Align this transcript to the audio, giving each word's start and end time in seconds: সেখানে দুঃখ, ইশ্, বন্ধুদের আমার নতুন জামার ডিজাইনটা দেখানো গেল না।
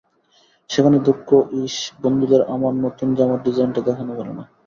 সেখানে 0.69 0.97
দুঃখ, 0.99 1.27
ইশ্, 1.61 1.77
বন্ধুদের 2.01 2.41
আমার 2.47 2.73
নতুন 2.85 3.09
জামার 3.17 3.39
ডিজাইনটা 3.43 3.81
দেখানো 3.81 4.11
গেল 4.19 4.29
না। 4.31 4.43